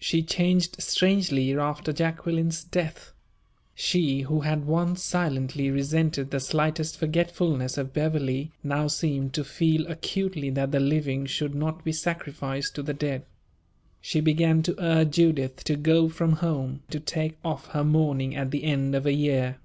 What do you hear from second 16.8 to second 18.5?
to take off her mourning